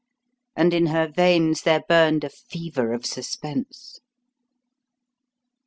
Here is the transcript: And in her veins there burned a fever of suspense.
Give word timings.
And 0.55 0.73
in 0.73 0.87
her 0.87 1.07
veins 1.07 1.61
there 1.61 1.83
burned 1.87 2.23
a 2.23 2.31
fever 2.31 2.91
of 2.91 3.05
suspense. 3.05 3.99